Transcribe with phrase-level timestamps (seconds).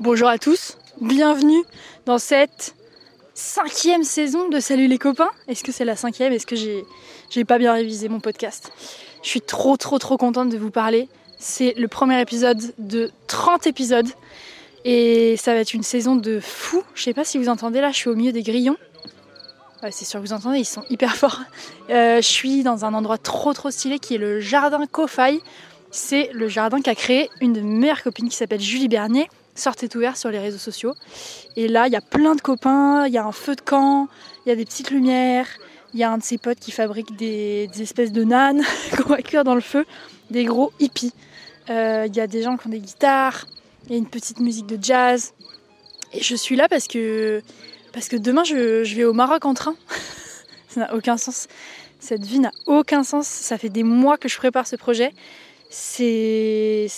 [0.00, 1.62] Bonjour à tous, bienvenue
[2.06, 2.74] dans cette
[3.34, 5.28] cinquième saison de Salut les copains.
[5.46, 6.32] Est-ce que c'est la cinquième?
[6.32, 8.72] Est-ce que j'ai, pas bien révisé mon podcast?
[9.22, 11.10] Je suis trop trop trop contente de vous parler.
[11.38, 14.08] C'est le premier épisode de 30 épisodes
[14.86, 16.82] et ça va être une saison de fou.
[16.94, 18.78] Je sais pas si vous entendez là, je suis au milieu des grillons.
[19.82, 21.42] Ouais, c'est sûr que vous entendez, ils sont hyper forts.
[21.90, 25.42] Euh, je suis dans un endroit trop trop stylé qui est le jardin Kofai.
[25.90, 29.28] C'est le jardin qu'a créé une de mes meilleures copines qui s'appelle Julie Bernier.
[29.60, 30.94] Sortez ouvert sur les réseaux sociaux.
[31.54, 34.08] Et là, il y a plein de copains, il y a un feu de camp,
[34.44, 35.48] il y a des petites lumières,
[35.92, 38.62] il y a un de ses potes qui fabrique des, espèces de nanes
[38.96, 39.84] qu'on va cuire dans le feu,
[40.30, 41.12] des gros hippies.
[41.68, 43.46] Euh, Il y a des gens qui ont des guitares,
[43.84, 45.34] il y a une petite musique de jazz.
[46.14, 47.42] Et je suis là parce que,
[48.14, 49.74] demain je vais au Maroc en train.
[50.68, 51.48] Ça n'a aucun sens.
[51.98, 53.26] Cette vie n'a aucun sens.
[53.26, 55.12] Ça fait des mois que je prépare ce projet.
[55.70, 56.88] C'est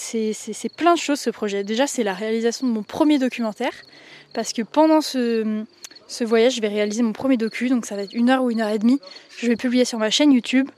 [0.77, 1.63] plein de choses ce projet.
[1.63, 3.73] Déjà, c'est la réalisation de mon premier documentaire.
[4.33, 5.65] Parce que pendant ce,
[6.23, 7.69] voyage, je vais réaliser mon premier docu.
[7.69, 9.01] Donc ça va être une heure ou une heure et demie.
[9.39, 10.71] Je vais publier sur ma chaîne YouTube.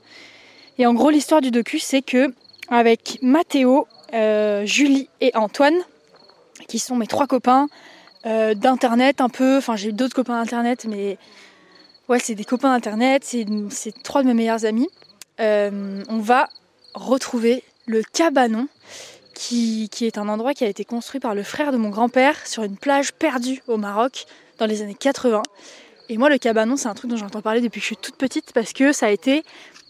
[0.77, 2.33] Et en gros, l'histoire du docu, c'est que
[2.67, 5.77] avec Mathéo, euh, Julie et Antoine,
[6.67, 7.67] qui sont mes trois copains
[8.25, 9.57] euh, d'internet un peu.
[9.57, 11.17] Enfin, j'ai d'autres copains d'internet, mais
[12.09, 13.23] ouais, c'est des copains d'internet.
[13.23, 14.89] C'est c'est trois de mes meilleurs amis.
[15.39, 16.49] Euh, on va
[16.93, 18.67] retrouver le cabanon,
[19.35, 22.63] qui, est un endroit qui a été construit par le frère de mon grand-père sur
[22.63, 24.25] une plage perdue au Maroc
[24.57, 25.43] dans les années 80.
[26.09, 28.15] Et moi, le cabanon, c'est un truc dont j'entends parler depuis que je suis toute
[28.15, 29.43] petite parce que ça a été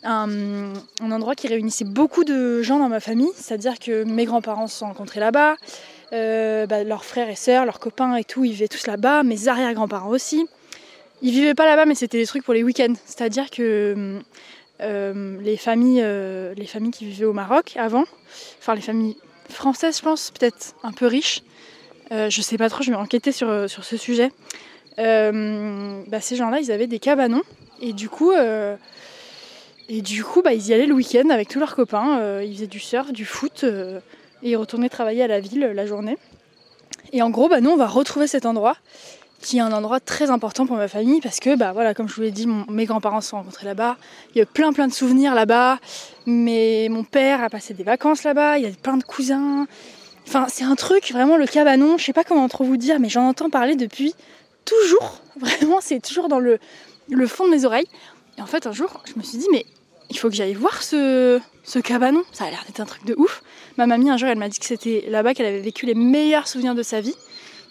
[0.03, 3.31] un, endroit qui réunissait beaucoup de gens dans ma famille.
[3.35, 5.55] C'est-à-dire que mes grands-parents se sont rencontrés là-bas,
[6.13, 9.47] euh, bah, leurs frères et sœurs, leurs copains et tout, ils vivaient tous là-bas, mes
[9.47, 10.47] arrière-grands-parents aussi.
[11.21, 12.93] Ils vivaient pas là-bas, mais c'était des trucs pour les week-ends.
[13.05, 14.19] C'est-à-dire que
[14.81, 18.03] euh, les, familles, euh, les familles qui vivaient au Maroc avant,
[18.59, 19.17] enfin les familles
[19.49, 21.43] françaises, je pense, peut-être un peu riches,
[22.11, 24.31] euh, je sais pas trop, je vais enquêter sur, sur ce sujet.
[24.99, 27.43] Euh, bah, ces gens-là, ils avaient des cabanons,
[27.81, 28.75] et du coup, euh,
[29.87, 32.19] et du coup bah, ils y allaient le week-end avec tous leurs copains.
[32.19, 33.99] Euh, ils faisaient du surf, du foot, euh,
[34.43, 36.17] et ils retournaient travailler à la ville euh, la journée.
[37.13, 38.77] Et en gros, bah, nous, on va retrouver cet endroit
[39.45, 42.15] qui est un endroit très important pour ma famille parce que, bah, voilà, comme je
[42.15, 43.95] vous l'ai dit, mes grands-parents se sont rencontrés là-bas.
[44.33, 45.77] Il y a plein plein de souvenirs là-bas.
[46.25, 48.57] Mais mon père a passé des vacances là-bas.
[48.57, 49.67] Il y a plein de cousins.
[50.27, 51.99] Enfin, c'est un truc, vraiment, le cabanon.
[51.99, 54.15] Je sais pas comment trop vous dire, mais j'en entends parler depuis
[54.65, 55.21] toujours.
[55.39, 56.57] Vraiment, c'est toujours dans le,
[57.09, 57.87] le fond de mes oreilles.
[58.39, 59.65] Et en fait, un jour, je me suis dit, mais
[60.09, 62.23] il faut que j'aille voir ce, ce cabanon.
[62.31, 63.43] Ça a l'air d'être un truc de ouf.
[63.77, 66.47] Ma mamie, un jour, elle m'a dit que c'était là-bas qu'elle avait vécu les meilleurs
[66.47, 67.15] souvenirs de sa vie.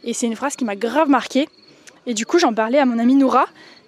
[0.04, 1.48] Et c'est une phrase qui m'a grave marquée.
[2.06, 3.47] Et du coup, j'en parlais à mon amie Noura,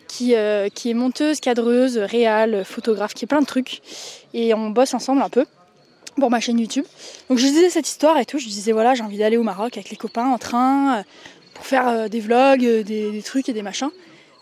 [0.08, 3.82] qui, euh, qui est monteuse, cadreuse, réal, photographe, qui est plein de trucs.
[4.34, 5.44] Et on bosse ensemble un peu
[6.18, 6.84] pour ma chaîne YouTube.
[7.28, 8.38] Donc je disais cette histoire et tout.
[8.38, 11.02] Je disais, voilà, j'ai envie d'aller au Maroc avec les copains en train euh,
[11.54, 13.90] pour faire euh, des vlogs, des, des trucs et des machins.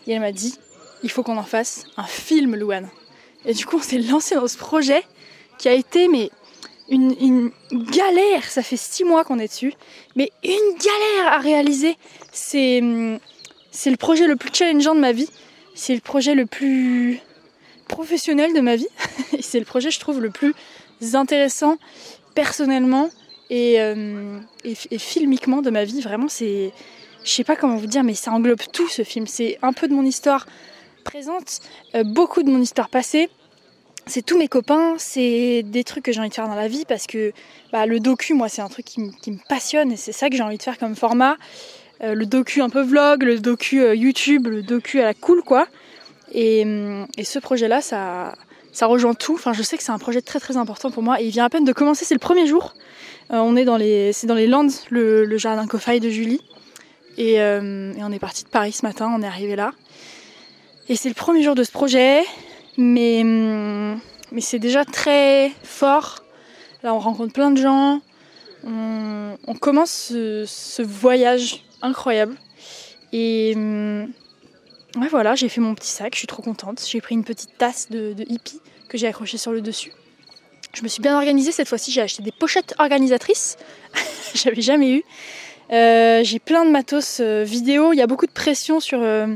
[0.07, 0.55] Et elle m'a dit,
[1.03, 2.89] il faut qu'on en fasse un film, Louane.
[3.45, 5.03] Et du coup, on s'est lancé dans ce projet
[5.57, 6.31] qui a été, mais
[6.89, 8.43] une, une galère.
[8.45, 9.73] Ça fait six mois qu'on est dessus,
[10.15, 11.97] mais une galère à réaliser.
[12.31, 13.19] C'est hum,
[13.75, 15.29] c'est le projet le plus challengeant de ma vie.
[15.75, 17.19] C'est le projet le plus
[17.87, 18.87] professionnel de ma vie.
[19.41, 20.55] C'est le projet, je trouve, le plus
[21.13, 21.77] intéressant
[22.33, 23.09] personnellement
[23.49, 26.01] et, euh, et, filmiquement de ma vie.
[26.01, 26.71] Vraiment, c'est.
[27.23, 29.27] Je sais pas comment vous dire, mais ça englobe tout ce film.
[29.27, 30.47] C'est un peu de mon histoire
[31.03, 31.59] présente,
[31.95, 33.29] euh, beaucoup de mon histoire passée.
[34.07, 36.85] C'est tous mes copains, c'est des trucs que j'ai envie de faire dans la vie
[36.87, 37.33] parce que
[37.71, 40.43] bah, le docu, moi, c'est un truc qui me passionne et c'est ça que j'ai
[40.43, 41.37] envie de faire comme format.
[42.03, 45.43] Euh, le docu un peu vlog, le docu euh, YouTube, le docu à la cool,
[45.43, 45.67] quoi.
[46.33, 48.33] Et, hum, et ce projet-là, ça,
[48.75, 49.33] ça rejoint tout.
[49.33, 51.45] Enfin, je sais que c'est un projet très très important pour moi et il vient
[51.45, 52.73] à peine de commencer, c'est le premier jour.
[53.31, 56.41] Euh, on est dans les, c'est dans les Landes, le, jardin Cofaille de Julie.
[57.17, 59.71] Et, euh, on est parti de Paris ce matin, on est arrivé là.
[60.89, 62.23] Et c'est le premier jour de ce projet,
[62.77, 66.23] mais, mais c'est déjà très fort.
[66.83, 68.01] Là, on rencontre plein de gens.
[68.67, 72.35] On, commence ce, ce voyage incroyable.
[73.13, 74.11] Et hum,
[74.97, 76.83] ouais, voilà, j'ai fait mon petit sac, je suis trop contente.
[76.87, 79.91] J'ai pris une petite tasse de, hippie que j'ai accrochée sur le dessus.
[80.73, 83.57] Je me suis bien organisée cette fois-ci, j'ai acheté des pochettes organisatrices.
[84.33, 85.03] J'avais jamais eu.
[85.71, 87.93] Euh, j'ai plein de matos euh, vidéo.
[87.93, 89.27] Il y a beaucoup de pression sur, euh,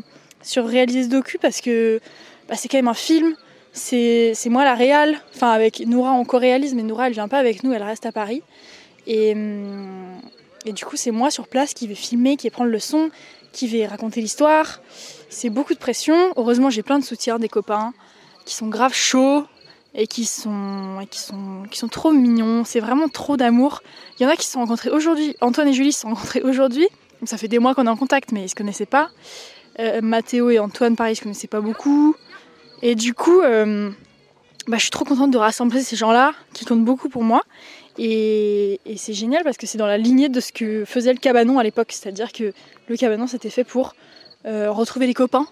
[0.44, 2.02] sur réaliser ce docu parce que
[2.50, 3.36] bah, c'est quand même un film.
[3.72, 5.18] C'est c'est moi la réal.
[5.34, 8.12] Enfin, avec Noura, on co-réalise, mais Noura, elle vient pas avec nous, elle reste à
[8.12, 8.44] Paris.
[9.08, 10.20] Et, hum,
[10.66, 13.10] et du coup, c'est moi sur place qui vais filmer, qui vais prendre le son,
[13.52, 14.82] qui vais raconter l'histoire.
[15.30, 16.34] C'est beaucoup de pression.
[16.36, 17.94] Heureusement, j'ai plein de soutien des copains
[18.46, 19.46] qui sont grave chauds,
[19.96, 22.64] et qui sont, qui sont, qui sont trop mignons.
[22.64, 23.82] C'est vraiment trop d'amour.
[24.20, 25.36] Il y en a qui se sont rencontrés aujourd'hui.
[25.42, 26.88] Antoine et Julie se sont rencontrés aujourd'hui.
[27.26, 29.10] Ça fait des mois qu'on est en contact, mais ils se connaissaient pas.
[29.80, 32.16] Euh, Mathéo et Antoine, pareil, ils se connaissaient pas beaucoup.
[32.82, 33.90] Et du coup, euh,
[34.68, 37.44] bah, je suis trop contente de rassembler ces gens-là qui comptent beaucoup pour moi.
[38.02, 41.60] Et, c'est génial parce que c'est dans la lignée de ce que faisait le cabanon
[41.60, 41.92] à l'époque.
[41.92, 42.54] C'est-à-dire que
[42.88, 43.94] le cabanon, c'était fait pour
[44.46, 45.48] euh, retrouver les copains,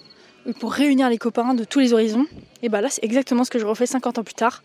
[0.59, 2.25] pour réunir les copains de tous les horizons.
[2.63, 4.63] Et bah là, c'est exactement ce que je refais 50 ans plus tard.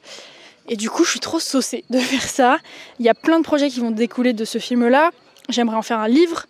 [0.68, 2.58] Et du coup, je suis trop saucée de faire ça.
[3.00, 5.10] Il y a plein de projets qui vont découler de ce film-là.
[5.48, 6.46] J'aimerais en faire un livre.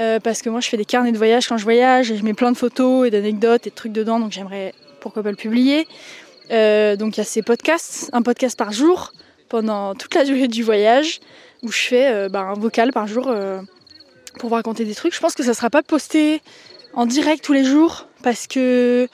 [0.00, 2.24] Euh, parce que moi je fais des carnets de voyage quand je voyage et je
[2.24, 5.36] mets plein de photos et d'anecdotes et de trucs dedans donc j'aimerais pourquoi pas le
[5.36, 5.86] publier.
[6.50, 9.12] Euh, donc il y a ces podcasts, un podcast par jour
[9.48, 11.20] pendant toute la durée du voyage
[11.62, 13.32] où je fais euh, bah, un vocal par jour
[14.38, 15.14] pour vous raconter des trucs.
[15.14, 16.42] Je pense que ça sera pas posté
[16.92, 19.08] en direct tous les jours parce que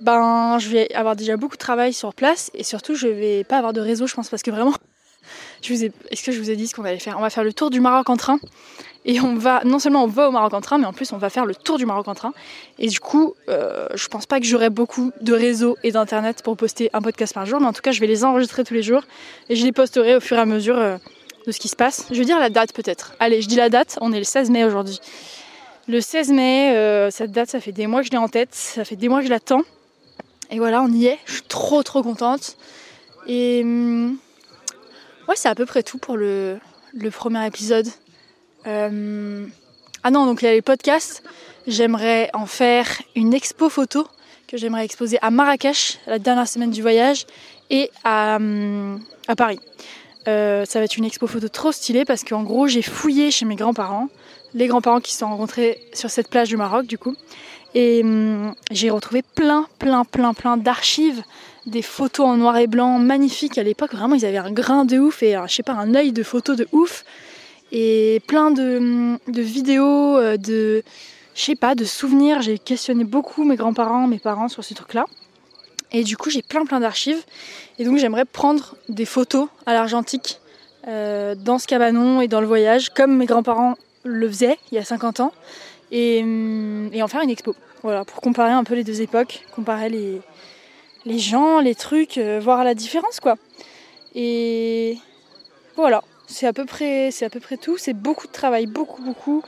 [0.00, 3.58] ben je vais avoir déjà beaucoup de travail sur place et surtout je vais pas
[3.58, 4.74] avoir de réseau je pense parce que vraiment
[5.62, 7.16] est-ce que je vous ai dit ce qu'on aller faire?
[7.18, 8.38] On va faire le tour du Maroc en train
[9.04, 11.16] et on va non seulement on va au Maroc en train mais en plus on
[11.16, 12.34] va faire le tour du Maroc en train
[12.78, 16.54] et du coup euh, je pense pas que j'aurai beaucoup de réseau et d'internet pour
[16.56, 18.82] poster un podcast par jour mais en tout cas je vais les enregistrer tous les
[18.82, 19.02] jours
[19.48, 20.98] et je les posterai au fur et à mesure euh,
[21.46, 22.06] de ce qui se passe.
[22.10, 23.14] Je vais dire la date peut-être.
[23.18, 25.00] Allez, je dis la date, on est le 16 mai aujourd'hui.
[25.88, 28.50] Le 16 mai, euh, cette date, ça fait des mois que je l'ai en tête,
[28.52, 29.62] ça fait des mois que je l'attends.
[30.50, 31.18] Et voilà, on y est.
[31.24, 32.56] Je suis trop trop contente.
[33.26, 34.16] Et hum,
[35.30, 36.58] ouais, c'est à peu près tout pour le,
[37.12, 37.88] premier épisode.
[38.66, 39.46] Euh,
[40.02, 41.22] ah non, donc il y a les podcasts.
[41.66, 44.06] J'aimerais en faire une expo photo
[44.48, 47.26] que j'aimerais exposer à Marrakech, la dernière semaine du voyage,
[47.70, 48.38] et à,
[49.28, 49.60] à Paris.
[50.26, 53.46] Euh, ça va être une expo photo trop stylée parce qu'en gros j'ai fouillé chez
[53.46, 54.08] mes grands-parents
[54.54, 57.14] les grands-parents qui se sont rencontrés sur cette plage du Maroc du coup.
[57.74, 61.22] Et hum, j'ai retrouvé plein, plein, plein, plein d'archives,
[61.66, 63.92] des photos en noir et blanc magnifiques à l'époque.
[63.92, 66.56] Vraiment, ils avaient un grain de ouf et, je sais pas, un œil de photos
[66.56, 67.04] de ouf.
[67.72, 70.82] Et plein de, vidéos, euh, de,
[71.34, 72.42] je sais pas, de souvenirs.
[72.42, 75.06] J'ai questionné beaucoup mes grands-parents, mes parents sur ces trucs-là.
[75.92, 77.22] Et du coup, j'ai plein, plein d'archives.
[77.78, 80.40] Et donc, j'aimerais prendre des photos à l'argentique
[80.88, 84.78] euh, dans ce cabanon et dans le voyage, comme mes grands-parents le faisait il y
[84.78, 85.32] a 50 ans
[85.92, 87.54] hum, et, en faire une expo.
[87.82, 90.20] Voilà, pour comparer un peu les deux époques, comparer les,
[91.04, 93.36] les gens, les trucs, euh, voir la différence quoi.
[94.14, 94.98] Et
[95.76, 97.76] voilà, c'est à peu près, c'est à peu près tout.
[97.78, 99.42] C'est beaucoup de travail, beaucoup, beaucoup.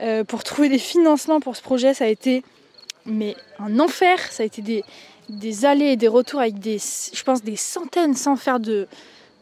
[0.00, 2.42] Euh, pour trouver des financements pour ce projet, ça a été
[3.06, 4.20] mais un enfer.
[4.30, 4.62] Ça a été
[5.28, 8.86] des, allers et des retours avec des, je pense, des centaines sans faire de,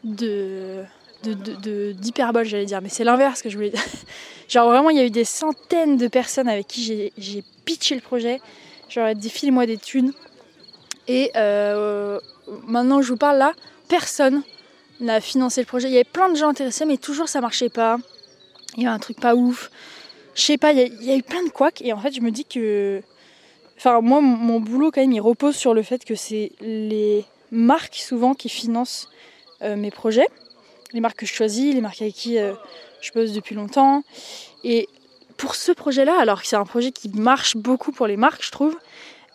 [0.03, 0.83] de
[1.23, 3.83] d'hyperbole, j'allais dire, mais c'est l'inverse que je voulais dire.
[4.47, 8.01] Genre vraiment, il y a eu des centaines de personnes avec qui j'ai pitché le
[8.01, 8.39] projet.
[8.89, 10.13] Genre dit file-moi des thunes.
[11.07, 12.19] Et euh,
[12.67, 13.53] maintenant je vous parle là,
[13.87, 14.43] personne
[14.99, 15.87] n'a financé le projet.
[15.87, 17.97] Il y avait plein de gens intéressés, mais toujours ça marchait pas.
[18.75, 19.69] Il y a un truc pas ouf.
[20.35, 21.81] Je sais pas, il y, a, eu plein de couacs.
[21.81, 23.01] Et en fait, je me dis que.
[23.77, 27.95] Enfin, moi, mon, boulot, quand même, il repose sur le fait que c'est les marques
[27.95, 29.09] souvent qui financent
[29.63, 30.27] euh, mes projets
[30.93, 32.53] les marques que je choisis, les marques avec qui euh,
[33.01, 34.03] je bosse depuis longtemps.
[34.63, 34.87] Et
[35.37, 38.51] pour ce projet-là, alors que c'est un projet qui marche beaucoup pour les marques, je
[38.51, 38.77] trouve,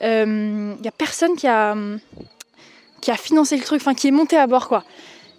[0.02, 1.76] il euh, n'y a personne qui a,
[3.00, 4.84] qui a financé le truc, enfin qui est monté à bord quoi.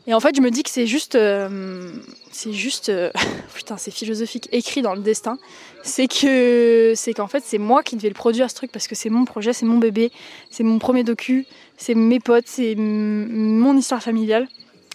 [0.05, 1.89] Et en fait, je me dis que c'est juste, euh,
[2.29, 2.91] c'est juste,
[3.55, 5.37] putain, c'est philosophique, écrit dans le destin.
[5.81, 8.95] C'est que, c'est qu'en fait, c'est moi qui devais le produire ce truc parce que
[8.95, 10.11] c'est mon projet, c'est mon bébé,
[10.49, 11.45] c'est mon premier docu,
[11.77, 14.47] c'est mes potes, c'est mon histoire familiale.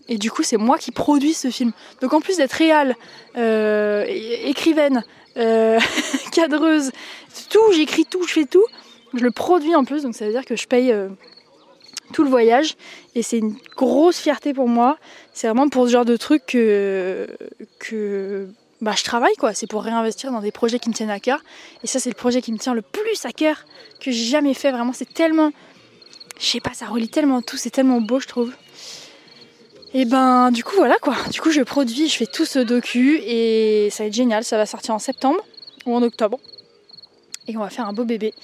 [0.09, 1.73] Et du coup, c'est moi qui produis ce film.
[2.01, 2.97] Donc en plus d'être réal,
[3.37, 5.05] euh, écrivaine,
[5.37, 5.79] euh,
[6.33, 6.91] cadreuse,
[7.51, 8.65] tout, j'écris tout, je fais tout,
[9.15, 10.03] je le produis en plus.
[10.03, 11.09] Donc ça veut dire que je paye euh,
[12.13, 12.77] tout le voyage.
[13.15, 14.99] Et c'est une grosse fierté pour moi.
[15.33, 17.29] C'est vraiment pour ce genre de truc que,
[18.81, 19.55] bah, je travaille quoi.
[19.55, 21.41] C'est pour réinvestir dans des projets qui me tiennent à cœur.
[21.83, 23.65] Et ça, c'est le projet qui me tient le plus à cœur
[24.01, 24.71] que j'ai jamais fait.
[24.71, 25.51] Vraiment, c'est tellement.
[26.39, 28.53] Je sais pas, ça relie tellement tout, c'est tellement beau, je trouve.
[29.95, 31.17] Et ben du coup voilà quoi.
[31.33, 34.45] Du coup je produis, je fais tout ce docu et ça va être génial.
[34.45, 35.41] Ça va sortir en septembre
[35.87, 36.39] ou en octobre.
[37.47, 38.35] Et on va faire un beau bébé.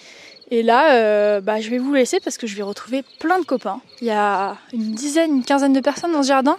[0.55, 3.45] Et là, euh, bah, je vais vous laisser parce que je vais retrouver plein de
[3.45, 3.81] copains.
[4.01, 6.59] Il y a une dizaine, une quinzaine de personnes dans ce jardin.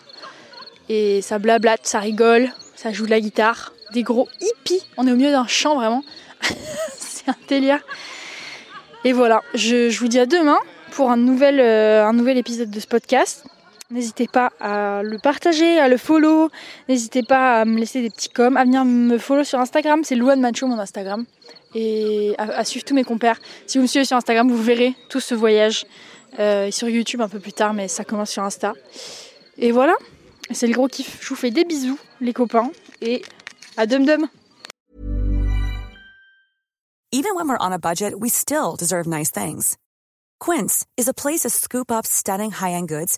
[0.90, 3.72] Et ça blablate, ça rigole, ça joue de la guitare.
[3.94, 4.86] Des gros hippies.
[4.98, 6.04] On est au milieu d'un champ vraiment.
[6.98, 7.80] C'est un délire.
[9.06, 10.60] Et voilà, je, vous dis à demain
[10.92, 13.46] pour un nouvel, euh, un nouvel épisode de ce podcast.
[13.96, 16.50] N'hésitez pas à le partager, à le follow.
[16.90, 20.04] N'hésitez pas à me laisser des petits coms, à venir me follow sur Instagram.
[20.04, 21.26] C'est Luan Macho, mon Instagram.
[21.74, 23.40] Et à, suivre tous mes compères.
[23.68, 25.86] Si vous me suivez sur Instagram, vous verrez tout ce voyage
[26.38, 28.74] Euh, sur YouTube un peu plus tard, mais ça commence sur Insta.
[29.58, 29.94] Et voilà,
[30.52, 31.20] c'est le gros kiff.
[31.22, 32.72] Je vous fais des bisous, les copains,
[33.02, 33.22] et
[33.78, 34.28] à dum dum.
[37.12, 39.78] Even when we're on a budget, we still deserve nice things.
[40.42, 43.18] Quince is a place to scoop up stunning high-end goods